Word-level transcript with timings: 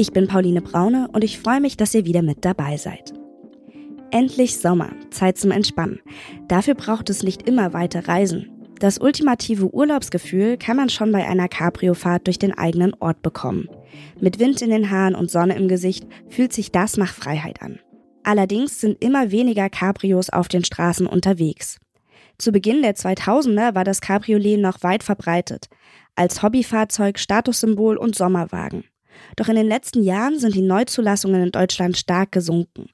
Ich 0.00 0.12
bin 0.12 0.28
Pauline 0.28 0.62
Braune 0.62 1.08
und 1.12 1.22
ich 1.24 1.38
freue 1.38 1.60
mich, 1.60 1.76
dass 1.76 1.94
ihr 1.94 2.06
wieder 2.06 2.22
mit 2.22 2.46
dabei 2.46 2.78
seid. 2.78 3.12
Endlich 4.10 4.56
Sommer, 4.56 4.92
Zeit 5.10 5.36
zum 5.36 5.50
Entspannen. 5.50 6.00
Dafür 6.48 6.74
braucht 6.74 7.10
es 7.10 7.22
nicht 7.22 7.46
immer 7.46 7.74
weite 7.74 8.08
Reisen. 8.08 8.50
Das 8.78 8.96
ultimative 8.96 9.74
Urlaubsgefühl 9.74 10.56
kann 10.56 10.78
man 10.78 10.88
schon 10.88 11.12
bei 11.12 11.28
einer 11.28 11.48
Cabrio-Fahrt 11.48 12.28
durch 12.28 12.38
den 12.38 12.56
eigenen 12.56 12.94
Ort 12.94 13.20
bekommen. 13.20 13.68
Mit 14.18 14.38
Wind 14.38 14.62
in 14.62 14.70
den 14.70 14.90
Haaren 14.90 15.14
und 15.14 15.30
Sonne 15.30 15.54
im 15.54 15.68
Gesicht 15.68 16.06
fühlt 16.30 16.54
sich 16.54 16.72
das 16.72 16.96
nach 16.96 17.12
Freiheit 17.12 17.60
an. 17.60 17.78
Allerdings 18.22 18.80
sind 18.80 19.04
immer 19.04 19.30
weniger 19.30 19.68
Cabrios 19.68 20.30
auf 20.30 20.48
den 20.48 20.64
Straßen 20.64 21.06
unterwegs. 21.06 21.78
Zu 22.38 22.52
Beginn 22.52 22.80
der 22.80 22.96
2000er 22.96 23.74
war 23.74 23.84
das 23.84 24.00
Cabriolet 24.00 24.56
noch 24.56 24.82
weit 24.82 25.02
verbreitet, 25.02 25.66
als 26.14 26.42
Hobbyfahrzeug, 26.42 27.18
Statussymbol 27.18 27.98
und 27.98 28.14
Sommerwagen. 28.14 28.84
Doch 29.36 29.48
in 29.48 29.56
den 29.56 29.68
letzten 29.68 30.02
Jahren 30.02 30.38
sind 30.38 30.54
die 30.54 30.62
Neuzulassungen 30.62 31.42
in 31.42 31.52
Deutschland 31.52 31.96
stark 31.96 32.32
gesunken. 32.32 32.86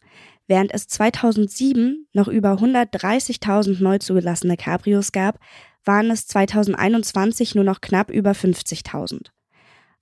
Während 0.47 0.73
es 0.73 0.87
2007 0.87 2.07
noch 2.13 2.29
über 2.29 2.53
130.000 2.53 3.83
neu 3.83 3.99
zugelassene 3.99 4.57
Cabrios 4.57 5.13
gab, 5.13 5.39
waren 5.85 6.11
es 6.11 6.27
2021 6.27 7.55
nur 7.55 7.65
noch 7.65 7.81
knapp 7.81 8.11
über 8.11 8.33
50.000. 8.33 9.29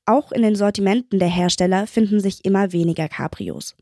Auch 0.07 0.33
in 0.33 0.43
den 0.43 0.55
Sortimenten 0.55 1.19
der 1.19 1.29
Hersteller 1.29 1.87
finden 1.87 2.21
sich 2.21 2.45
immer 2.45 2.73
weniger 2.73 3.09
Cabrios. 3.09 3.75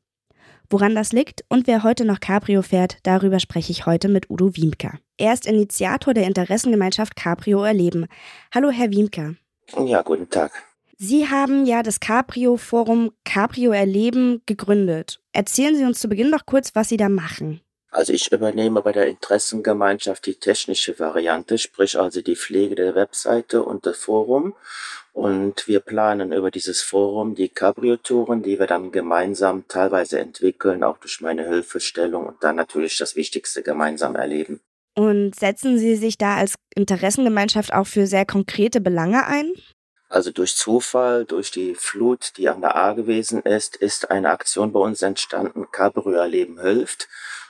Woran 0.70 0.94
das 0.94 1.12
liegt 1.12 1.44
und 1.48 1.66
wer 1.66 1.82
heute 1.82 2.04
noch 2.04 2.20
Cabrio 2.20 2.62
fährt, 2.62 2.98
darüber 3.02 3.40
spreche 3.40 3.72
ich 3.72 3.84
heute 3.84 4.08
mit 4.08 4.30
Udo 4.30 4.56
Wiemke. 4.56 4.98
Er 5.18 5.34
ist 5.34 5.46
Initiator 5.46 6.14
der 6.14 6.26
Interessengemeinschaft 6.26 7.14
Cabrio 7.16 7.62
Erleben. 7.62 8.06
Hallo, 8.54 8.70
Herr 8.70 8.90
Wiemke. 8.90 9.36
Ja, 9.84 10.00
guten 10.02 10.30
Tag. 10.30 10.50
Sie 10.98 11.28
haben 11.28 11.66
ja 11.66 11.82
das 11.82 12.00
Cabrio-Forum 12.00 13.12
Cabrio 13.24 13.72
Erleben 13.72 14.42
gegründet. 14.46 15.20
Erzählen 15.32 15.74
Sie 15.76 15.84
uns 15.84 16.00
zu 16.00 16.08
Beginn 16.08 16.30
doch 16.30 16.46
kurz, 16.46 16.74
was 16.74 16.88
Sie 16.88 16.96
da 16.96 17.08
machen. 17.08 17.60
Also 17.90 18.14
ich 18.14 18.32
übernehme 18.32 18.80
bei 18.80 18.92
der 18.92 19.06
Interessengemeinschaft 19.06 20.24
die 20.24 20.36
technische 20.36 20.98
Variante, 20.98 21.58
sprich 21.58 21.98
also 21.98 22.22
die 22.22 22.36
Pflege 22.36 22.74
der 22.74 22.94
Webseite 22.94 23.62
und 23.62 23.84
das 23.84 23.98
Forum. 23.98 24.54
Und 25.12 25.68
wir 25.68 25.80
planen 25.80 26.32
über 26.32 26.50
dieses 26.50 26.80
Forum 26.80 27.34
die 27.34 27.50
Cabrio-Touren, 27.50 28.42
die 28.42 28.58
wir 28.58 28.66
dann 28.66 28.92
gemeinsam 28.92 29.68
teilweise 29.68 30.20
entwickeln, 30.20 30.82
auch 30.82 30.96
durch 30.96 31.20
meine 31.20 31.46
Hilfestellung 31.46 32.26
und 32.26 32.42
dann 32.42 32.56
natürlich 32.56 32.96
das 32.96 33.14
Wichtigste 33.14 33.62
gemeinsam 33.62 34.16
erleben. 34.16 34.60
Und 34.94 35.34
setzen 35.34 35.78
Sie 35.78 35.96
sich 35.96 36.16
da 36.16 36.36
als 36.36 36.54
Interessengemeinschaft 36.74 37.74
auch 37.74 37.86
für 37.86 38.06
sehr 38.06 38.24
konkrete 38.24 38.80
Belange 38.80 39.26
ein? 39.26 39.52
Also 40.12 40.30
durch 40.30 40.56
Zufall, 40.56 41.24
durch 41.24 41.50
die 41.50 41.74
Flut, 41.74 42.34
die 42.36 42.50
an 42.50 42.60
der 42.60 42.76
A 42.76 42.92
gewesen 42.92 43.40
ist, 43.40 43.76
ist 43.76 44.10
eine 44.10 44.28
Aktion 44.28 44.70
bei 44.70 44.78
uns 44.78 45.00
entstanden, 45.00 45.70
Cabrio 45.72 46.22
Leben 46.24 46.60
hilft. 46.60 47.08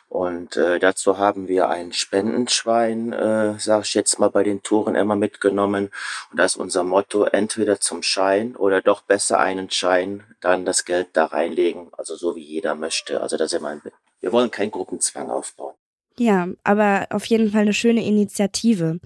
Und 0.08 0.56
äh, 0.56 0.78
dazu 0.78 1.18
haben 1.18 1.48
wir 1.48 1.70
ein 1.70 1.92
Spendenschwein, 1.92 3.12
äh, 3.12 3.58
sage 3.58 3.82
ich 3.84 3.94
jetzt 3.94 4.20
mal, 4.20 4.30
bei 4.30 4.44
den 4.44 4.62
Touren 4.62 4.94
immer 4.94 5.16
mitgenommen. 5.16 5.90
Und 6.30 6.38
da 6.38 6.44
ist 6.44 6.56
unser 6.56 6.84
Motto, 6.84 7.24
entweder 7.24 7.80
zum 7.80 8.04
Schein 8.04 8.54
oder 8.54 8.80
doch 8.80 9.00
besser 9.00 9.40
einen 9.40 9.68
Schein, 9.70 10.22
dann 10.40 10.64
das 10.64 10.84
Geld 10.84 11.08
da 11.14 11.24
reinlegen. 11.24 11.88
Also 11.96 12.14
so 12.14 12.36
wie 12.36 12.44
jeder 12.44 12.76
möchte. 12.76 13.22
Also 13.22 13.36
da 13.36 13.48
sind 13.48 13.62
wir, 13.62 13.80
wir 14.20 14.32
wollen 14.32 14.52
keinen 14.52 14.70
Gruppenzwang 14.70 15.30
aufbauen. 15.30 15.74
Ja, 16.16 16.46
aber 16.62 17.08
auf 17.10 17.24
jeden 17.26 17.50
Fall 17.50 17.62
eine 17.62 17.74
schöne 17.74 18.04
Initiative. 18.04 19.00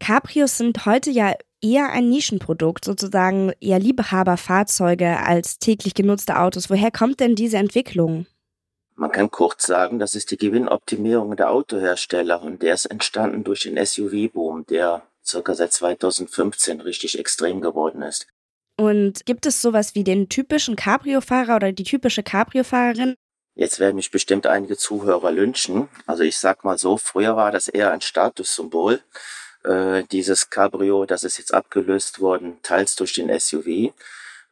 Cabrios 0.00 0.58
sind 0.58 0.84
heute 0.86 1.10
ja 1.10 1.34
eher 1.62 1.90
ein 1.90 2.08
Nischenprodukt, 2.08 2.84
sozusagen 2.84 3.52
eher 3.60 3.78
Liebhaberfahrzeuge 3.78 5.18
als 5.18 5.58
täglich 5.58 5.94
genutzte 5.94 6.38
Autos. 6.38 6.70
Woher 6.70 6.90
kommt 6.90 7.20
denn 7.20 7.34
diese 7.34 7.56
Entwicklung? 7.56 8.26
Man 8.94 9.12
kann 9.12 9.30
kurz 9.30 9.66
sagen, 9.66 9.98
das 9.98 10.14
ist 10.14 10.32
die 10.32 10.36
Gewinnoptimierung 10.36 11.36
der 11.36 11.50
Autohersteller 11.50 12.42
und 12.42 12.62
der 12.62 12.74
ist 12.74 12.86
entstanden 12.86 13.44
durch 13.44 13.60
den 13.60 13.76
SUV-Boom, 13.76 14.66
der 14.66 15.02
circa 15.24 15.54
seit 15.54 15.72
2015 15.72 16.80
richtig 16.80 17.18
extrem 17.18 17.60
geworden 17.60 18.02
ist. 18.02 18.26
Und 18.76 19.26
gibt 19.26 19.46
es 19.46 19.62
sowas 19.62 19.94
wie 19.94 20.04
den 20.04 20.28
typischen 20.28 20.76
Cabrio-Fahrer 20.76 21.56
oder 21.56 21.72
die 21.72 21.84
typische 21.84 22.22
Cabrio-Fahrerin? 22.22 23.14
Jetzt 23.54 23.80
werden 23.80 23.96
mich 23.96 24.12
bestimmt 24.12 24.46
einige 24.46 24.76
Zuhörer 24.76 25.32
lynchen. 25.32 25.88
Also 26.06 26.22
ich 26.22 26.38
sag 26.38 26.64
mal 26.64 26.78
so, 26.78 26.96
früher 26.96 27.36
war 27.36 27.50
das 27.50 27.66
eher 27.66 27.90
ein 27.92 28.00
Statussymbol. 28.00 29.00
Äh, 29.64 30.04
dieses 30.10 30.50
Cabrio, 30.50 31.04
das 31.04 31.24
ist 31.24 31.38
jetzt 31.38 31.52
abgelöst 31.52 32.20
worden, 32.20 32.58
teils 32.62 32.96
durch 32.96 33.12
den 33.12 33.36
SUV. 33.38 33.92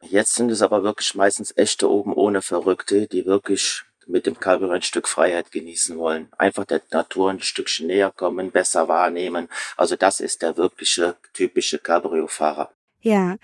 Jetzt 0.01 0.35
sind 0.35 0.51
es 0.51 0.61
aber 0.61 0.83
wirklich 0.83 1.15
meistens 1.15 1.55
echte 1.57 1.89
oben 1.89 2.13
ohne 2.13 2.41
Verrückte, 2.41 3.07
die 3.07 3.25
wirklich 3.25 3.83
mit 4.05 4.25
dem 4.25 4.39
Cabrio 4.39 4.71
ein 4.71 4.81
Stück 4.81 5.07
Freiheit 5.07 5.51
genießen 5.51 5.97
wollen. 5.97 6.29
Einfach 6.37 6.65
der 6.65 6.81
Natur 6.91 7.31
ein 7.31 7.41
Stückchen 7.41 7.87
näher 7.87 8.11
kommen, 8.15 8.51
besser 8.51 8.87
wahrnehmen. 8.87 9.49
Also 9.75 9.95
das 9.95 10.19
ist 10.19 10.41
der 10.41 10.55
wirkliche, 10.57 11.15
typische 11.33 11.79
Cabrio-Fahrer. 11.79 12.71
Ja, 13.01 13.37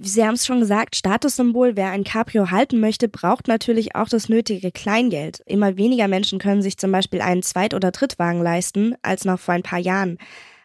Sie 0.00 0.24
haben 0.24 0.34
es 0.34 0.46
schon 0.46 0.60
gesagt, 0.60 0.94
Statussymbol, 0.94 1.74
wer 1.74 1.90
ein 1.90 2.04
Cabrio 2.04 2.50
halten 2.50 2.78
möchte, 2.78 3.08
braucht 3.08 3.48
natürlich 3.48 3.96
auch 3.96 4.08
das 4.08 4.28
nötige 4.28 4.70
Kleingeld. 4.70 5.42
Immer 5.46 5.76
weniger 5.76 6.06
Menschen 6.06 6.38
können 6.38 6.62
sich 6.62 6.76
zum 6.78 6.92
Beispiel 6.92 7.20
einen 7.20 7.42
Zweit- 7.42 7.74
oder 7.74 7.90
Drittwagen 7.90 8.40
leisten 8.40 8.94
als 9.02 9.24
noch 9.24 9.40
vor 9.40 9.54
ein 9.54 9.64
paar 9.64 9.80
Jahren. 9.80 10.18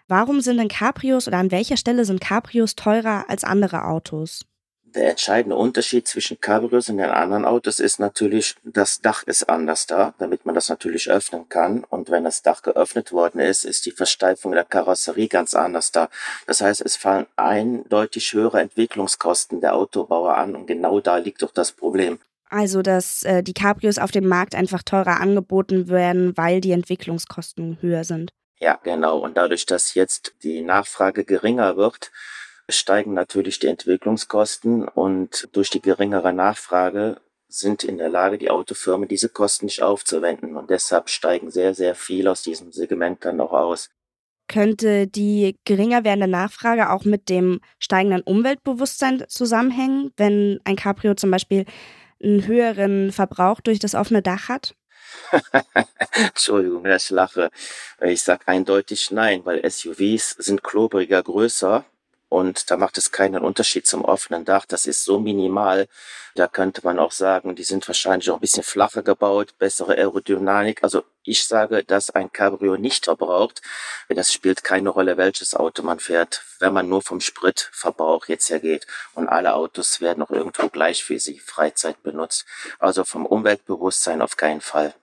Warum 0.07 0.41
sind 0.41 0.57
denn 0.57 0.67
Cabrios 0.67 1.27
oder 1.27 1.37
an 1.37 1.49
welcher 1.49 1.77
Stelle 1.77 2.05
sind 2.05 2.21
Cabrios 2.21 2.75
teurer 2.75 3.25
als 3.27 3.43
andere 3.43 3.85
Autos? 3.85 4.45
Der 4.83 5.09
entscheidende 5.09 5.57
Unterschied 5.57 6.07
zwischen 6.07 6.39
Cabrios 6.39 6.89
und 6.89 6.97
den 6.97 7.09
anderen 7.09 7.43
Autos 7.43 7.79
ist 7.79 7.99
natürlich, 7.99 8.55
das 8.63 9.01
Dach 9.01 9.23
ist 9.23 9.49
anders 9.49 9.87
da, 9.87 10.13
damit 10.19 10.45
man 10.45 10.53
das 10.53 10.69
natürlich 10.69 11.09
öffnen 11.09 11.49
kann. 11.49 11.83
Und 11.83 12.11
wenn 12.11 12.23
das 12.23 12.43
Dach 12.43 12.61
geöffnet 12.61 13.11
worden 13.11 13.39
ist, 13.41 13.65
ist 13.65 13.87
die 13.87 13.91
Versteifung 13.91 14.51
der 14.51 14.63
Karosserie 14.63 15.27
ganz 15.27 15.55
anders 15.55 15.91
da. 15.91 16.07
Das 16.45 16.61
heißt, 16.61 16.81
es 16.81 16.95
fallen 16.95 17.25
eindeutig 17.35 18.31
höhere 18.31 18.61
Entwicklungskosten 18.61 19.59
der 19.59 19.73
Autobauer 19.73 20.37
an 20.37 20.55
und 20.55 20.67
genau 20.67 20.99
da 20.99 21.17
liegt 21.17 21.41
doch 21.41 21.51
das 21.51 21.71
Problem. 21.71 22.19
Also, 22.49 22.83
dass 22.83 23.23
äh, 23.23 23.41
die 23.41 23.53
Cabrios 23.53 23.97
auf 23.97 24.11
dem 24.11 24.27
Markt 24.27 24.53
einfach 24.53 24.83
teurer 24.83 25.19
angeboten 25.19 25.89
werden, 25.89 26.37
weil 26.37 26.61
die 26.61 26.71
Entwicklungskosten 26.71 27.79
höher 27.81 28.03
sind. 28.03 28.31
Ja, 28.59 28.79
genau. 28.83 29.19
Und 29.19 29.37
dadurch, 29.37 29.65
dass 29.65 29.93
jetzt 29.93 30.33
die 30.43 30.61
Nachfrage 30.61 31.25
geringer 31.25 31.75
wird, 31.77 32.11
steigen 32.69 33.13
natürlich 33.13 33.59
die 33.59 33.67
Entwicklungskosten 33.67 34.87
und 34.87 35.49
durch 35.51 35.69
die 35.69 35.81
geringere 35.81 36.33
Nachfrage 36.33 37.21
sind 37.47 37.83
in 37.83 37.97
der 37.97 38.09
Lage, 38.09 38.37
die 38.37 38.49
Autofirmen 38.49 39.07
diese 39.07 39.29
Kosten 39.29 39.65
nicht 39.65 39.81
aufzuwenden. 39.81 40.55
Und 40.55 40.69
deshalb 40.69 41.09
steigen 41.09 41.51
sehr, 41.51 41.73
sehr 41.73 41.95
viel 41.95 42.27
aus 42.27 42.43
diesem 42.43 42.71
Segment 42.71 43.23
dann 43.23 43.39
auch 43.39 43.51
aus. 43.51 43.89
Könnte 44.47 45.07
die 45.07 45.57
geringer 45.65 46.03
werdende 46.03 46.27
Nachfrage 46.27 46.91
auch 46.91 47.03
mit 47.03 47.29
dem 47.29 47.61
steigenden 47.79 48.21
Umweltbewusstsein 48.21 49.23
zusammenhängen, 49.27 50.11
wenn 50.17 50.59
ein 50.65 50.75
Cabrio 50.75 51.15
zum 51.15 51.31
Beispiel 51.31 51.65
einen 52.21 52.45
höheren 52.45 53.11
Verbrauch 53.11 53.59
durch 53.59 53.79
das 53.79 53.95
offene 53.95 54.21
Dach 54.21 54.49
hat? 54.49 54.75
Entschuldigung, 56.13 56.85
ich 56.85 57.09
lache. 57.09 57.49
Ich 58.01 58.23
sage 58.23 58.47
eindeutig 58.47 59.11
nein, 59.11 59.45
weil 59.45 59.69
SUVs 59.69 60.31
sind 60.31 60.63
klobriger, 60.63 61.21
größer 61.23 61.85
und 62.35 62.69
da 62.69 62.75
macht 62.75 62.97
es 62.97 63.11
keinen 63.11 63.43
Unterschied 63.43 63.87
zum 63.87 64.03
offenen 64.03 64.43
Dach. 64.45 64.65
Das 64.65 64.87
ist 64.87 65.05
so 65.05 65.19
minimal. 65.19 65.87
Da 66.33 66.47
könnte 66.47 66.81
man 66.83 66.99
auch 66.99 67.13
sagen, 67.13 67.55
die 67.55 67.63
sind 67.63 67.87
wahrscheinlich 67.87 68.29
auch 68.29 68.35
ein 68.35 68.41
bisschen 68.41 68.63
flacher 68.63 69.03
gebaut, 69.03 69.57
bessere 69.57 69.93
Aerodynamik. 69.93 70.83
Also 70.83 71.03
ich 71.23 71.47
sage, 71.47 71.83
dass 71.85 72.09
ein 72.09 72.31
Cabrio 72.33 72.75
nicht 72.75 73.05
verbraucht. 73.05 73.61
Das 74.09 74.33
spielt 74.33 74.65
keine 74.65 74.89
Rolle, 74.89 75.15
welches 75.15 75.55
Auto 75.55 75.81
man 75.83 75.99
fährt, 75.99 76.43
wenn 76.59 76.73
man 76.73 76.89
nur 76.89 77.01
vom 77.01 77.21
Spritverbrauch 77.21 78.25
jetzt 78.25 78.49
her 78.49 78.59
geht. 78.59 78.85
Und 79.13 79.29
alle 79.29 79.53
Autos 79.53 80.01
werden 80.01 80.23
auch 80.23 80.31
irgendwo 80.31 80.67
gleich 80.67 81.03
für 81.05 81.19
sie 81.19 81.39
Freizeit 81.39 82.03
benutzt. 82.03 82.45
Also 82.79 83.05
vom 83.05 83.25
Umweltbewusstsein 83.25 84.21
auf 84.21 84.35
keinen 84.35 84.61
Fall. 84.61 84.93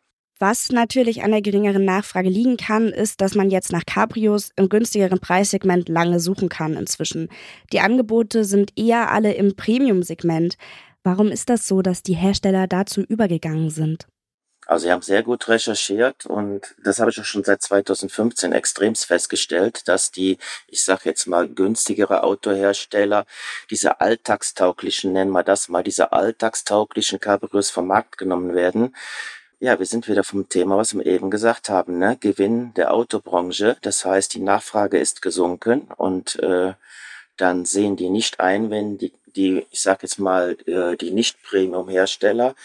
Was 0.43 0.71
natürlich 0.73 1.23
an 1.23 1.31
der 1.31 1.41
geringeren 1.41 1.85
Nachfrage 1.85 2.29
liegen 2.29 2.57
kann, 2.57 2.89
ist, 2.89 3.21
dass 3.21 3.37
man 3.37 3.49
jetzt 3.49 3.71
nach 3.71 3.87
Cabrios 3.87 4.51
im 4.57 4.69
günstigeren 4.69 5.21
Preissegment 5.21 5.89
lange 5.89 6.19
suchen 6.19 6.49
kann 6.49 6.75
inzwischen. 6.77 7.29
Die 7.73 7.79
Angebote 7.79 8.45
sind 8.45 8.73
eher 8.77 9.13
alle 9.13 9.35
im 9.35 9.55
Premium-Segment. 9.55 10.57
Warum 11.05 11.29
ist 11.29 11.49
das 11.49 11.69
so, 11.69 11.81
dass 11.81 12.03
die 12.03 12.15
Hersteller 12.15 12.67
dazu 12.67 13.03
übergegangen 13.03 13.71
sind? 13.71 14.09
Also 14.67 14.87
sie 14.87 14.91
haben 14.93 15.03
sehr 15.03 15.23
gut 15.23 15.47
recherchiert 15.47 16.27
und 16.27 16.75
das 16.83 16.99
habe 16.99 17.13
ich 17.13 17.21
auch 17.21 17.25
schon 17.25 17.45
seit 17.45 17.63
2015 17.63 18.51
extremst 18.51 19.07
festgestellt, 19.07 19.87
dass 19.87 20.11
die, 20.11 20.39
ich 20.67 20.85
sage 20.85 21.03
jetzt 21.05 21.29
mal, 21.29 21.49
günstigere 21.49 22.25
Autohersteller 22.25 23.27
diese 23.71 24.01
alltagstauglichen, 24.01 25.13
nennen 25.13 25.31
wir 25.31 25.45
das 25.45 25.69
mal, 25.69 25.85
diese 25.85 26.11
alltagstauglichen 26.11 27.21
Cabrios 27.21 27.71
vom 27.71 27.87
Markt 27.87 28.19
genommen 28.19 28.57
werden. 28.57 28.93
Ja, 29.65 29.79
wir 29.79 29.87
sind 29.87 30.09
wieder 30.09 30.25
vom 30.25 30.49
Thema, 30.49 30.77
was 30.77 30.93
wir 30.93 31.07
eben 31.07 31.31
gesagt 31.31 31.69
haben, 31.69 31.97
ne? 31.97 32.17
Gewinn 32.19 32.75
der 32.75 32.93
Autobranche. 32.93 33.77
Das 33.83 34.05
heißt, 34.05 34.35
die 34.35 34.41
Nachfrage 34.41 34.99
ist 34.99 35.23
gesunken 35.23 35.83
und 35.97 36.37
äh, 36.41 36.73
dann 37.37 37.65
sehen 37.65 37.95
die 37.95 38.09
nicht 38.11 38.41
ein, 38.41 38.71
wenn 38.71 38.99
die, 38.99 39.13
die 39.37 39.65
ich 39.71 39.81
sage 39.81 40.01
jetzt 40.03 40.19
mal, 40.19 40.57
äh, 40.67 40.97
die 40.97 41.13
Nicht-Premium-Hersteller 41.13 42.57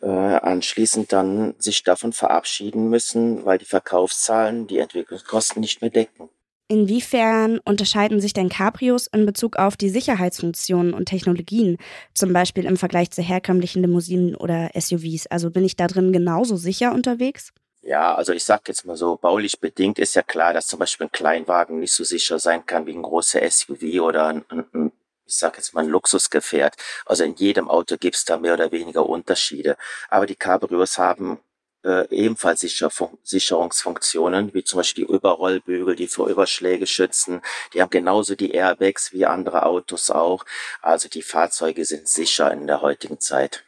äh, 0.00 0.06
anschließend 0.06 1.12
dann 1.12 1.54
sich 1.58 1.82
davon 1.82 2.14
verabschieden 2.14 2.88
müssen, 2.88 3.44
weil 3.44 3.58
die 3.58 3.66
Verkaufszahlen 3.66 4.66
die 4.66 4.78
Entwicklungskosten 4.78 5.60
nicht 5.60 5.82
mehr 5.82 5.90
decken. 5.90 6.30
Inwiefern 6.68 7.60
unterscheiden 7.64 8.20
sich 8.20 8.32
denn 8.32 8.48
Cabrios 8.48 9.06
in 9.06 9.24
Bezug 9.24 9.56
auf 9.56 9.76
die 9.76 9.88
Sicherheitsfunktionen 9.88 10.94
und 10.94 11.06
Technologien, 11.06 11.78
zum 12.12 12.32
Beispiel 12.32 12.64
im 12.64 12.76
Vergleich 12.76 13.12
zu 13.12 13.22
herkömmlichen 13.22 13.82
Limousinen 13.82 14.34
oder 14.34 14.70
SUVs? 14.74 15.28
Also 15.28 15.50
bin 15.50 15.64
ich 15.64 15.76
da 15.76 15.86
drin 15.86 16.12
genauso 16.12 16.56
sicher 16.56 16.92
unterwegs? 16.92 17.52
Ja, 17.82 18.16
also 18.16 18.32
ich 18.32 18.42
sag 18.42 18.66
jetzt 18.66 18.84
mal 18.84 18.96
so, 18.96 19.16
baulich 19.16 19.60
bedingt 19.60 20.00
ist 20.00 20.16
ja 20.16 20.22
klar, 20.22 20.52
dass 20.52 20.66
zum 20.66 20.80
Beispiel 20.80 21.06
ein 21.06 21.12
Kleinwagen 21.12 21.78
nicht 21.78 21.92
so 21.92 22.02
sicher 22.02 22.40
sein 22.40 22.66
kann 22.66 22.84
wie 22.86 22.94
ein 22.94 23.02
großer 23.02 23.48
SUV 23.48 24.00
oder 24.00 24.26
ein, 24.26 24.44
ein 24.50 24.90
ich 25.24 25.36
sage 25.36 25.58
jetzt 25.58 25.74
mal 25.74 25.84
ein 25.84 25.90
Luxusgefährt. 25.90 26.74
Also 27.04 27.24
in 27.24 27.34
jedem 27.34 27.68
Auto 27.68 27.96
gibt's 27.96 28.24
da 28.24 28.38
mehr 28.38 28.54
oder 28.54 28.72
weniger 28.72 29.06
Unterschiede. 29.08 29.76
Aber 30.08 30.26
die 30.26 30.36
Cabrios 30.36 30.98
haben 30.98 31.38
äh, 31.86 32.08
ebenfalls 32.10 32.60
Sicher 32.60 32.90
Sicherungsfunktionen, 33.22 34.52
wie 34.52 34.64
zum 34.64 34.78
Beispiel 34.78 35.06
die 35.06 35.12
Überrollbügel, 35.12 35.94
die 35.94 36.08
vor 36.08 36.28
Überschläge 36.28 36.86
schützen. 36.86 37.40
Die 37.72 37.80
haben 37.80 37.90
genauso 37.90 38.34
die 38.34 38.50
Airbags 38.50 39.12
wie 39.12 39.24
andere 39.26 39.64
Autos 39.64 40.10
auch. 40.10 40.44
Also 40.82 41.08
die 41.08 41.22
Fahrzeuge 41.22 41.84
sind 41.84 42.08
sicher 42.08 42.50
in 42.50 42.66
der 42.66 42.82
heutigen 42.82 43.20
Zeit. 43.20 43.64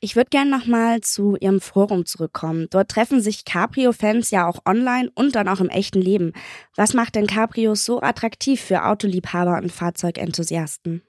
Ich 0.00 0.14
würde 0.14 0.30
gerne 0.30 0.50
nochmal 0.50 1.00
zu 1.00 1.36
Ihrem 1.36 1.60
Forum 1.60 2.06
zurückkommen. 2.06 2.68
Dort 2.70 2.88
treffen 2.88 3.20
sich 3.20 3.44
Cabrio-Fans 3.44 4.30
ja 4.30 4.48
auch 4.48 4.60
online 4.64 5.10
und 5.14 5.34
dann 5.34 5.48
auch 5.48 5.58
im 5.58 5.68
echten 5.68 6.00
Leben. 6.00 6.34
Was 6.76 6.94
macht 6.94 7.16
denn 7.16 7.26
Cabrios 7.26 7.84
so 7.84 8.00
attraktiv 8.00 8.60
für 8.60 8.84
Autoliebhaber 8.84 9.56
und 9.56 9.72
Fahrzeugenthusiasten? 9.72 11.02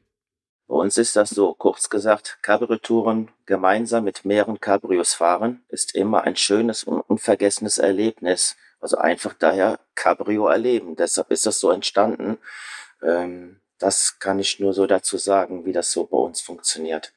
Bei 0.69 0.75
uns 0.75 0.99
ist 0.99 1.15
das 1.15 1.31
so, 1.31 1.55
kurz 1.55 1.89
gesagt, 1.89 2.37
Cabrio-Touren 2.43 3.31
gemeinsam 3.47 4.03
mit 4.03 4.23
mehreren 4.23 4.59
Cabrios 4.59 5.15
fahren 5.15 5.63
ist 5.69 5.95
immer 5.95 6.25
ein 6.25 6.35
schönes 6.35 6.83
und 6.83 7.01
unvergessenes 7.01 7.79
Erlebnis. 7.79 8.55
Also 8.79 8.99
einfach 8.99 9.33
daher 9.33 9.79
Cabrio 9.95 10.45
erleben. 10.45 10.95
Deshalb 10.95 11.31
ist 11.31 11.47
das 11.47 11.59
so 11.59 11.71
entstanden. 11.71 12.37
Ähm, 13.01 13.61
das 13.79 14.19
kann 14.19 14.37
ich 14.37 14.59
nur 14.59 14.73
so 14.73 14.85
dazu 14.85 15.17
sagen, 15.17 15.65
wie 15.65 15.73
das 15.73 15.91
so 15.91 16.05
bei 16.05 16.17
uns 16.17 16.39
funktioniert. 16.39 17.13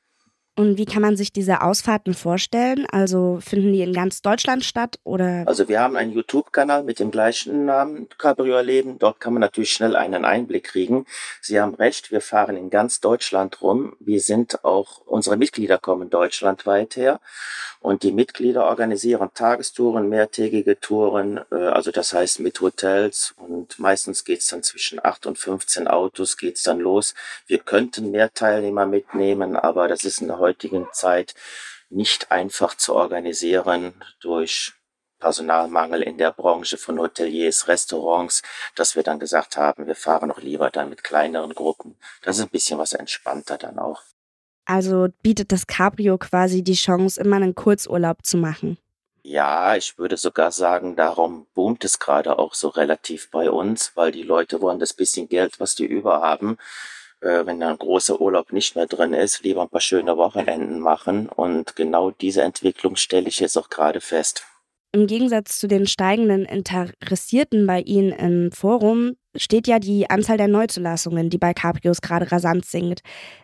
Und 0.54 0.76
wie 0.76 0.84
kann 0.84 1.00
man 1.00 1.16
sich 1.16 1.32
diese 1.32 1.62
Ausfahrten 1.62 2.12
vorstellen? 2.12 2.86
Also 2.92 3.38
finden 3.40 3.72
die 3.72 3.80
in 3.80 3.94
ganz 3.94 4.20
Deutschland 4.20 4.64
statt 4.64 4.98
oder? 5.02 5.44
Also 5.46 5.66
wir 5.68 5.80
haben 5.80 5.96
einen 5.96 6.12
YouTube-Kanal 6.12 6.84
mit 6.84 6.98
dem 6.98 7.10
gleichen 7.10 7.64
Namen, 7.64 8.06
Cabrio 8.18 8.54
Erleben. 8.54 8.98
Dort 8.98 9.18
kann 9.18 9.32
man 9.32 9.40
natürlich 9.40 9.72
schnell 9.72 9.96
einen 9.96 10.26
Einblick 10.26 10.64
kriegen. 10.64 11.06
Sie 11.40 11.58
haben 11.58 11.74
recht, 11.74 12.10
wir 12.10 12.20
fahren 12.20 12.56
in 12.56 12.68
ganz 12.68 13.00
Deutschland 13.00 13.62
rum. 13.62 13.96
Wir 13.98 14.20
sind 14.20 14.62
auch, 14.62 14.98
unsere 15.06 15.38
Mitglieder 15.38 15.78
kommen 15.78 16.10
deutschlandweit 16.10 16.96
her. 16.96 17.20
Und 17.82 18.04
die 18.04 18.12
Mitglieder 18.12 18.66
organisieren 18.66 19.30
Tagestouren, 19.34 20.08
mehrtägige 20.08 20.78
Touren, 20.78 21.40
äh, 21.50 21.56
also 21.56 21.90
das 21.90 22.12
heißt 22.12 22.38
mit 22.38 22.60
Hotels 22.60 23.34
und 23.36 23.76
meistens 23.80 24.24
geht's 24.24 24.46
dann 24.46 24.62
zwischen 24.62 25.04
acht 25.04 25.26
und 25.26 25.36
15 25.36 25.88
Autos 25.88 26.36
geht's 26.36 26.62
dann 26.62 26.78
los. 26.78 27.14
Wir 27.48 27.58
könnten 27.58 28.12
mehr 28.12 28.32
Teilnehmer 28.32 28.86
mitnehmen, 28.86 29.56
aber 29.56 29.88
das 29.88 30.04
ist 30.04 30.20
in 30.20 30.28
der 30.28 30.38
heutigen 30.38 30.86
Zeit 30.92 31.34
nicht 31.90 32.30
einfach 32.30 32.76
zu 32.76 32.94
organisieren 32.94 33.94
durch 34.20 34.74
Personalmangel 35.18 36.02
in 36.02 36.18
der 36.18 36.30
Branche 36.32 36.76
von 36.78 37.00
Hoteliers, 37.00 37.66
Restaurants, 37.66 38.42
dass 38.76 38.94
wir 38.94 39.02
dann 39.02 39.18
gesagt 39.18 39.56
haben, 39.56 39.88
wir 39.88 39.96
fahren 39.96 40.28
noch 40.28 40.40
lieber 40.40 40.70
dann 40.70 40.88
mit 40.88 41.02
kleineren 41.02 41.54
Gruppen. 41.54 41.96
Das 42.22 42.38
ist 42.38 42.44
ein 42.44 42.50
bisschen 42.50 42.78
was 42.78 42.92
entspannter 42.92 43.58
dann 43.58 43.80
auch. 43.80 44.02
Also 44.64 45.08
bietet 45.22 45.52
das 45.52 45.66
Cabrio 45.66 46.18
quasi 46.18 46.62
die 46.62 46.74
Chance, 46.74 47.20
immer 47.20 47.36
einen 47.36 47.54
Kurzurlaub 47.54 48.24
zu 48.24 48.36
machen. 48.36 48.78
Ja, 49.24 49.76
ich 49.76 49.98
würde 49.98 50.16
sogar 50.16 50.50
sagen, 50.50 50.96
darum 50.96 51.46
boomt 51.54 51.84
es 51.84 52.00
gerade 52.00 52.38
auch 52.38 52.54
so 52.54 52.68
relativ 52.68 53.30
bei 53.30 53.50
uns, 53.50 53.92
weil 53.94 54.10
die 54.10 54.24
Leute 54.24 54.60
wollen 54.60 54.80
das 54.80 54.94
bisschen 54.94 55.28
Geld, 55.28 55.60
was 55.60 55.76
die 55.76 55.84
über 55.84 56.20
haben, 56.22 56.58
äh, 57.20 57.46
wenn 57.46 57.60
da 57.60 57.70
ein 57.70 57.78
großer 57.78 58.20
Urlaub 58.20 58.52
nicht 58.52 58.74
mehr 58.74 58.86
drin 58.86 59.14
ist, 59.14 59.44
lieber 59.44 59.62
ein 59.62 59.68
paar 59.68 59.80
schöne 59.80 60.16
Wochenenden 60.16 60.80
machen. 60.80 61.28
Und 61.28 61.76
genau 61.76 62.10
diese 62.10 62.42
Entwicklung 62.42 62.96
stelle 62.96 63.28
ich 63.28 63.38
jetzt 63.38 63.56
auch 63.56 63.70
gerade 63.70 64.00
fest. 64.00 64.44
Im 64.94 65.06
Gegensatz 65.06 65.58
zu 65.58 65.68
den 65.68 65.86
steigenden 65.86 66.44
Interessierten 66.44 67.66
bei 67.66 67.80
Ihnen 67.80 68.12
im 68.12 68.52
Forum 68.52 69.16
steht 69.34 69.66
ja 69.66 69.78
die 69.78 70.10
Anzahl 70.10 70.36
der 70.36 70.48
Neuzulassungen, 70.48 71.30
die 71.30 71.38
bei 71.38 71.54
Cabrios 71.54 72.02
gerade 72.02 72.30
rasant 72.30 72.66
sinkt. 72.66 73.00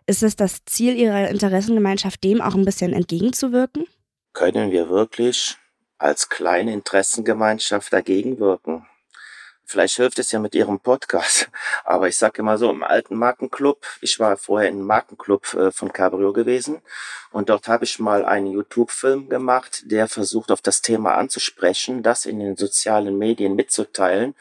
Ist 0.06 0.22
es 0.22 0.36
das 0.36 0.64
Ziel 0.66 0.94
Ihrer 0.94 1.28
Interessengemeinschaft, 1.28 2.22
dem 2.22 2.42
auch 2.42 2.54
ein 2.54 2.66
bisschen 2.66 2.92
entgegenzuwirken? 2.92 3.86
Können 4.34 4.72
wir 4.72 4.90
wirklich 4.90 5.56
als 5.96 6.28
kleine 6.28 6.74
Interessengemeinschaft 6.74 7.94
dagegen 7.94 8.38
wirken? 8.38 8.86
Vielleicht 9.70 9.96
hilft 9.96 10.18
es 10.18 10.32
ja 10.32 10.38
mit 10.38 10.54
Ihrem 10.54 10.80
Podcast. 10.80 11.50
Aber 11.84 12.08
ich 12.08 12.16
sage 12.16 12.40
immer 12.40 12.56
so, 12.56 12.70
im 12.70 12.82
alten 12.82 13.16
Markenclub, 13.16 13.84
ich 14.00 14.18
war 14.18 14.38
vorher 14.38 14.70
im 14.70 14.80
Markenclub 14.80 15.52
äh, 15.52 15.70
von 15.70 15.92
Cabrio 15.92 16.32
gewesen 16.32 16.80
und 17.32 17.50
dort 17.50 17.68
habe 17.68 17.84
ich 17.84 17.98
mal 17.98 18.24
einen 18.24 18.46
YouTube-Film 18.46 19.28
gemacht, 19.28 19.82
der 19.84 20.08
versucht, 20.08 20.50
auf 20.50 20.62
das 20.62 20.80
Thema 20.80 21.16
anzusprechen, 21.16 22.02
das 22.02 22.24
in 22.24 22.38
den 22.40 22.56
sozialen 22.56 23.18
Medien 23.18 23.56
mitzuteilen. 23.56 24.34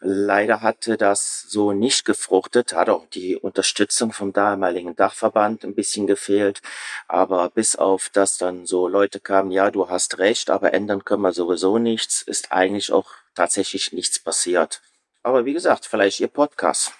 Leider 0.00 0.62
hatte 0.62 0.96
das 0.96 1.44
so 1.48 1.72
nicht 1.72 2.06
gefruchtet, 2.06 2.72
hat 2.72 2.88
auch 2.88 3.06
die 3.10 3.36
Unterstützung 3.36 4.14
vom 4.14 4.32
damaligen 4.32 4.96
Dachverband 4.96 5.64
ein 5.64 5.74
bisschen 5.74 6.06
gefehlt. 6.06 6.62
Aber 7.08 7.50
bis 7.50 7.76
auf 7.76 8.08
das 8.10 8.38
dann 8.38 8.64
so 8.64 8.88
Leute 8.88 9.20
kamen, 9.20 9.50
ja, 9.50 9.70
du 9.70 9.90
hast 9.90 10.16
recht, 10.18 10.48
aber 10.48 10.72
ändern 10.72 11.04
können 11.04 11.22
wir 11.22 11.32
sowieso 11.32 11.76
nichts, 11.76 12.22
ist 12.22 12.52
eigentlich 12.52 12.90
auch 12.90 13.12
tatsächlich 13.36 13.92
nichts 13.92 14.18
passiert. 14.18 14.82
Aber 15.22 15.44
wie 15.44 15.52
gesagt, 15.52 15.86
vielleicht 15.86 16.20
Ihr 16.20 16.28
Podcast. 16.28 16.92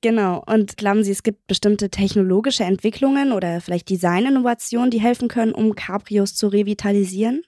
Genau. 0.00 0.42
Und 0.46 0.76
glauben 0.76 1.04
Sie, 1.04 1.12
es 1.12 1.22
gibt 1.22 1.46
bestimmte 1.46 1.88
technologische 1.88 2.64
Entwicklungen 2.64 3.32
oder 3.32 3.60
vielleicht 3.60 3.88
Designinnovationen, 3.90 4.90
die 4.90 5.00
helfen 5.00 5.28
können, 5.28 5.52
um 5.52 5.74
Cabrios 5.74 6.34
zu 6.34 6.48
revitalisieren? 6.48 7.44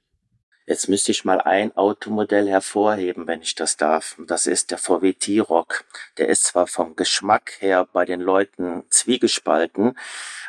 Jetzt 0.67 0.88
müsste 0.88 1.12
ich 1.12 1.26
mal 1.26 1.43
ein 1.43 1.76
Automodell 1.76 2.49
hervorheben, 2.49 3.26
wenn 3.26 3.43
ich 3.43 3.55
das 3.55 3.76
darf. 3.76 4.17
Das 4.26 4.47
ist 4.47 4.71
der 4.71 4.79
VW 4.79 5.12
T-Rock. 5.12 5.85
Der 6.17 6.29
ist 6.29 6.45
zwar 6.45 6.67
vom 6.67 6.97
Geschmack 6.97 7.57
her 7.59 7.87
bei 7.93 8.07
den 8.07 8.21
Leuten 8.21 8.85
zwiegespalten, 8.88 9.99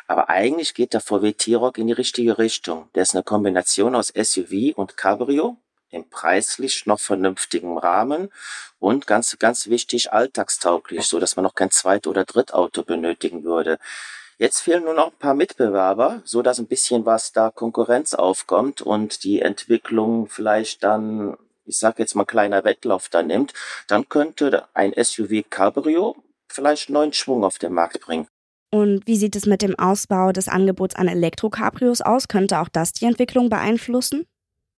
aber 0.06 0.30
eigentlich 0.30 0.72
geht 0.72 0.94
der 0.94 1.02
VW 1.02 1.32
T-Rock 1.32 1.76
in 1.76 1.88
die 1.88 1.92
richtige 1.92 2.38
Richtung. 2.38 2.88
Der 2.94 3.02
ist 3.02 3.14
eine 3.14 3.24
Kombination 3.24 3.94
aus 3.94 4.08
SUV 4.08 4.74
und 4.74 4.96
Cabrio 4.96 5.58
im 5.96 6.08
preislich 6.08 6.86
noch 6.86 7.00
vernünftigen 7.00 7.78
Rahmen 7.78 8.30
und 8.78 9.06
ganz, 9.06 9.38
ganz 9.38 9.68
wichtig, 9.68 10.12
alltagstauglich, 10.12 11.06
so 11.06 11.18
dass 11.18 11.36
man 11.36 11.44
noch 11.44 11.54
kein 11.54 11.70
Zweit- 11.70 12.06
oder 12.06 12.24
Drittauto 12.24 12.82
benötigen 12.82 13.44
würde. 13.44 13.78
Jetzt 14.38 14.60
fehlen 14.60 14.84
nur 14.84 14.94
noch 14.94 15.08
ein 15.08 15.18
paar 15.18 15.34
Mitbewerber, 15.34 16.20
so 16.24 16.42
dass 16.42 16.58
ein 16.58 16.66
bisschen 16.66 17.06
was 17.06 17.32
da 17.32 17.50
Konkurrenz 17.50 18.12
aufkommt 18.14 18.82
und 18.82 19.24
die 19.24 19.40
Entwicklung 19.40 20.28
vielleicht 20.28 20.84
dann, 20.84 21.38
ich 21.64 21.78
sag 21.78 21.98
jetzt 21.98 22.14
mal 22.14 22.26
kleiner 22.26 22.62
Wettlauf 22.62 23.08
da 23.08 23.22
nimmt, 23.22 23.54
dann 23.88 24.08
könnte 24.08 24.68
ein 24.74 24.92
SUV 24.92 25.42
Cabrio 25.48 26.16
vielleicht 26.48 26.90
neuen 26.90 27.12
Schwung 27.12 27.44
auf 27.44 27.58
den 27.58 27.72
Markt 27.72 28.00
bringen. 28.00 28.28
Und 28.70 29.06
wie 29.06 29.16
sieht 29.16 29.36
es 29.36 29.46
mit 29.46 29.62
dem 29.62 29.78
Ausbau 29.78 30.32
des 30.32 30.48
Angebots 30.48 30.96
an 30.96 31.08
Elektro-Cabrios 31.08 32.02
aus? 32.02 32.28
Könnte 32.28 32.60
auch 32.60 32.68
das 32.68 32.92
die 32.92 33.06
Entwicklung 33.06 33.48
beeinflussen? 33.48 34.26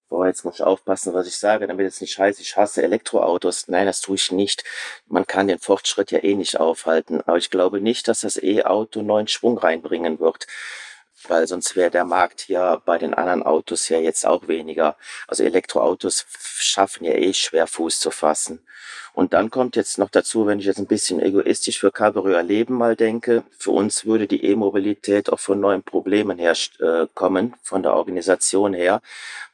Boah, 0.08 0.26
jetzt 0.26 0.44
muss 0.44 0.56
ich 0.56 0.62
aufpassen, 0.62 1.14
was 1.14 1.26
ich 1.26 1.38
sage, 1.38 1.66
damit 1.66 1.86
es 1.86 2.00
nicht 2.00 2.18
heißt, 2.18 2.40
ich 2.40 2.56
hasse 2.56 2.82
Elektroautos. 2.82 3.68
Nein, 3.68 3.86
das 3.86 4.00
tue 4.00 4.16
ich 4.16 4.32
nicht. 4.32 4.64
Man 5.06 5.26
kann 5.26 5.48
den 5.48 5.58
Fortschritt 5.58 6.10
ja 6.10 6.22
eh 6.22 6.34
nicht 6.34 6.58
aufhalten. 6.58 7.20
Aber 7.22 7.36
ich 7.36 7.50
glaube 7.50 7.80
nicht, 7.80 8.08
dass 8.08 8.20
das 8.20 8.42
E-Auto 8.42 9.02
neuen 9.02 9.28
Schwung 9.28 9.58
reinbringen 9.58 10.20
wird. 10.20 10.46
Weil 11.26 11.46
sonst 11.48 11.74
wäre 11.76 11.90
der 11.90 12.04
Markt 12.04 12.48
ja 12.48 12.76
bei 12.76 12.96
den 12.96 13.12
anderen 13.12 13.42
Autos 13.42 13.88
ja 13.88 13.98
jetzt 13.98 14.24
auch 14.24 14.46
weniger. 14.48 14.96
Also 15.26 15.42
Elektroautos 15.44 16.26
schaffen 16.30 17.04
ja 17.04 17.12
eh 17.12 17.34
schwer 17.34 17.66
Fuß 17.66 18.00
zu 18.00 18.10
fassen. 18.10 18.64
Und 19.12 19.32
dann 19.32 19.50
kommt 19.50 19.76
jetzt 19.76 19.98
noch 19.98 20.10
dazu, 20.10 20.46
wenn 20.46 20.60
ich 20.60 20.66
jetzt 20.66 20.78
ein 20.78 20.86
bisschen 20.86 21.20
egoistisch 21.20 21.80
für 21.80 21.90
Cabrio 21.90 22.40
Leben 22.40 22.74
mal 22.74 22.96
denke, 22.96 23.42
für 23.58 23.72
uns 23.72 24.06
würde 24.06 24.26
die 24.26 24.44
E-Mobilität 24.44 25.30
auch 25.30 25.40
von 25.40 25.60
neuen 25.60 25.82
Problemen 25.82 26.38
her 26.38 26.54
äh, 26.80 27.06
kommen, 27.14 27.54
von 27.62 27.82
der 27.82 27.94
Organisation 27.94 28.74
her, 28.74 29.00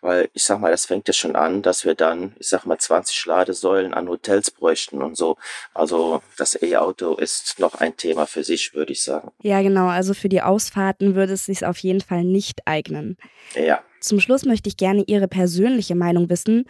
weil 0.01 0.29
ich 0.35 0.45
sag 0.45 0.61
mal, 0.61 0.71
das 0.71 0.87
fängt 0.87 1.09
ja 1.09 1.15
schon 1.15 1.35
an, 1.35 1.63
dass 1.63 1.85
wir 1.85 1.95
dann, 1.95 2.35
ich 2.39 2.49
sag 2.49 2.67
mal, 2.67 2.79
20 2.79 3.25
Ladesäulen 3.27 3.95
an 3.95 4.09
Hotels 4.09 4.51
bräuchten 4.51 5.03
und 5.03 5.17
so. 5.17 5.37
Also 5.73 6.23
das 6.37 6.61
E-Auto 6.61 7.15
ist 7.15 7.59
noch 7.59 7.77
ein 7.77 7.97
Thema 7.97 8.27
für 8.27 8.45
sich, 8.45 8.75
würde 8.75 8.93
ich 8.93 9.03
sagen. 9.03 9.31
Ja, 9.43 9.63
genau. 9.63 9.87
Also 9.87 10.15
für 10.15 10.29
die 10.29 10.43
Ausfahrten 10.43 11.15
würde 11.15 11.33
es 11.33 11.47
sich 11.47 11.65
auf 11.65 11.79
jeden 11.79 12.01
Fall 12.01 12.25
nicht 12.25 12.67
eignen. 12.67 13.17
Ja. 13.55 13.81
Zum 14.01 14.21
Schluss 14.21 14.45
möchte 14.45 14.69
ich 14.69 14.77
gerne 14.77 15.03
Ihre 15.07 15.29
persönliche 15.29 15.95
Meinung 15.95 16.29
wissen. 16.29 16.67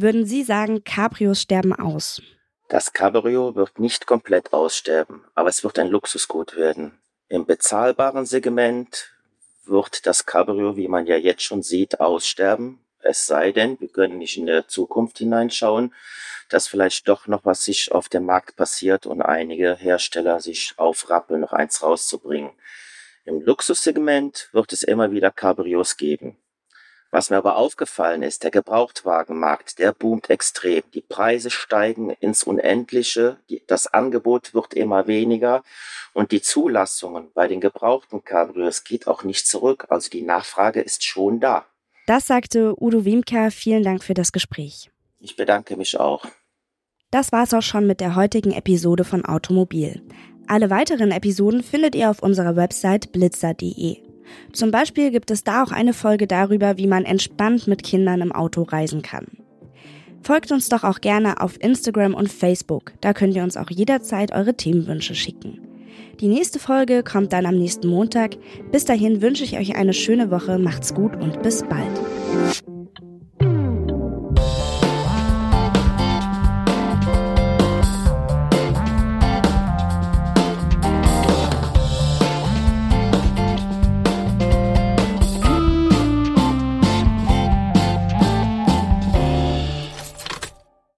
Würden 0.00 0.26
Sie 0.26 0.44
sagen, 0.44 0.84
Cabrios 0.84 1.42
sterben 1.42 1.72
aus? 1.72 2.22
Das 2.68 2.92
Cabrio 2.92 3.56
wird 3.56 3.80
nicht 3.80 4.06
komplett 4.06 4.52
aussterben, 4.52 5.24
aber 5.34 5.48
es 5.48 5.64
wird 5.64 5.76
ein 5.76 5.88
Luxusgut 5.88 6.54
werden. 6.56 7.00
Im 7.28 7.46
bezahlbaren 7.46 8.24
Segment 8.24 9.10
wird 9.64 10.06
das 10.06 10.24
Cabrio, 10.24 10.76
wie 10.76 10.86
man 10.86 11.06
ja 11.06 11.16
jetzt 11.16 11.42
schon 11.42 11.64
sieht, 11.64 11.98
aussterben. 11.98 12.78
Es 13.00 13.26
sei 13.26 13.50
denn, 13.50 13.80
wir 13.80 13.88
können 13.88 14.18
nicht 14.18 14.36
in 14.36 14.46
der 14.46 14.68
Zukunft 14.68 15.18
hineinschauen, 15.18 15.92
dass 16.48 16.68
vielleicht 16.68 17.08
doch 17.08 17.26
noch 17.26 17.44
was 17.44 17.64
sich 17.64 17.90
auf 17.90 18.08
dem 18.08 18.24
Markt 18.24 18.54
passiert 18.54 19.04
und 19.04 19.20
einige 19.20 19.74
Hersteller 19.74 20.38
sich 20.38 20.74
aufrappeln, 20.76 21.40
noch 21.40 21.52
eins 21.52 21.82
rauszubringen. 21.82 22.52
Im 23.24 23.40
Luxussegment 23.40 24.48
wird 24.52 24.72
es 24.72 24.84
immer 24.84 25.10
wieder 25.10 25.32
Cabrios 25.32 25.96
geben. 25.96 26.36
Was 27.10 27.30
mir 27.30 27.38
aber 27.38 27.56
aufgefallen 27.56 28.22
ist, 28.22 28.44
der 28.44 28.50
Gebrauchtwagenmarkt, 28.50 29.78
der 29.78 29.92
boomt 29.92 30.28
extrem. 30.28 30.82
Die 30.92 31.00
Preise 31.00 31.50
steigen 31.50 32.10
ins 32.10 32.44
Unendliche, 32.44 33.38
das 33.66 33.86
Angebot 33.86 34.52
wird 34.52 34.74
immer 34.74 35.06
weniger 35.06 35.62
und 36.12 36.32
die 36.32 36.42
Zulassungen 36.42 37.30
bei 37.32 37.48
den 37.48 37.60
gebrauchten 37.60 38.24
Cabrios 38.24 38.84
geht 38.84 39.06
auch 39.06 39.24
nicht 39.24 39.46
zurück. 39.46 39.86
Also 39.88 40.10
die 40.10 40.22
Nachfrage 40.22 40.80
ist 40.80 41.04
schon 41.04 41.40
da. 41.40 41.64
Das 42.06 42.26
sagte 42.26 42.74
Udo 42.78 43.04
Wiemker. 43.04 43.50
Vielen 43.50 43.82
Dank 43.82 44.02
für 44.02 44.14
das 44.14 44.32
Gespräch. 44.32 44.90
Ich 45.18 45.36
bedanke 45.36 45.76
mich 45.76 45.98
auch. 45.98 46.24
Das 47.10 47.32
war's 47.32 47.54
auch 47.54 47.62
schon 47.62 47.86
mit 47.86 48.00
der 48.00 48.16
heutigen 48.16 48.52
Episode 48.52 49.04
von 49.04 49.24
Automobil. 49.24 50.02
Alle 50.46 50.70
weiteren 50.70 51.10
Episoden 51.10 51.62
findet 51.62 51.94
ihr 51.94 52.10
auf 52.10 52.22
unserer 52.22 52.56
Website 52.56 53.12
blitzer.de. 53.12 54.07
Zum 54.52 54.70
Beispiel 54.70 55.10
gibt 55.10 55.30
es 55.30 55.44
da 55.44 55.62
auch 55.62 55.72
eine 55.72 55.92
Folge 55.92 56.26
darüber, 56.26 56.78
wie 56.78 56.86
man 56.86 57.04
entspannt 57.04 57.66
mit 57.66 57.82
Kindern 57.82 58.20
im 58.20 58.32
Auto 58.32 58.62
reisen 58.62 59.02
kann. 59.02 59.26
Folgt 60.22 60.52
uns 60.52 60.68
doch 60.68 60.84
auch 60.84 61.00
gerne 61.00 61.40
auf 61.40 61.60
Instagram 61.62 62.14
und 62.14 62.30
Facebook, 62.30 62.92
da 63.00 63.12
könnt 63.12 63.34
ihr 63.36 63.42
uns 63.42 63.56
auch 63.56 63.70
jederzeit 63.70 64.32
eure 64.32 64.54
Themenwünsche 64.54 65.14
schicken. 65.14 65.60
Die 66.20 66.28
nächste 66.28 66.58
Folge 66.58 67.04
kommt 67.04 67.32
dann 67.32 67.46
am 67.46 67.56
nächsten 67.56 67.88
Montag. 67.88 68.36
Bis 68.72 68.84
dahin 68.84 69.22
wünsche 69.22 69.44
ich 69.44 69.56
euch 69.56 69.76
eine 69.76 69.92
schöne 69.92 70.32
Woche, 70.32 70.58
macht's 70.58 70.92
gut 70.92 71.14
und 71.14 71.42
bis 71.42 71.62
bald. 71.62 72.66